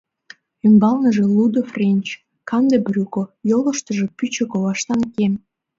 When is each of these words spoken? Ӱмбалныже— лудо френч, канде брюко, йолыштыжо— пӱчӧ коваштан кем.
Ӱмбалныже— 0.65 1.23
лудо 1.35 1.61
френч, 1.71 2.05
канде 2.49 2.77
брюко, 2.85 3.23
йолыштыжо— 3.49 4.05
пӱчӧ 4.17 4.43
коваштан 4.51 5.01
кем. 5.13 5.33